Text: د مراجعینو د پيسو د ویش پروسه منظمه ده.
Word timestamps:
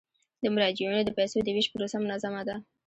د 0.43 0.45
مراجعینو 0.55 1.01
د 1.05 1.09
پيسو 1.17 1.37
د 1.43 1.47
ویش 1.55 1.67
پروسه 1.71 1.97
منظمه 2.03 2.41
ده. 2.47 2.55